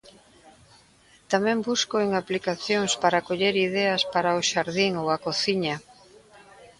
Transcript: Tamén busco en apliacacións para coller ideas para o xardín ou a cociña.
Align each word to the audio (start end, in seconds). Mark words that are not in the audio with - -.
Tamén 1.31 1.57
busco 1.67 1.95
en 2.05 2.09
apliacacións 2.21 2.91
para 3.01 3.23
coller 3.27 3.55
ideas 3.67 4.01
para 4.13 4.37
o 4.39 4.41
xardín 4.49 4.93
ou 5.01 5.07
a 5.15 5.17
cociña. 5.25 5.75